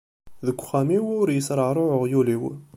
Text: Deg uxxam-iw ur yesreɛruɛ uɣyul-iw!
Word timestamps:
Deg 0.45 0.57
uxxam-iw 0.59 1.05
ur 1.21 1.27
yesreɛruɛ 1.31 1.91
uɣyul-iw! 1.97 2.43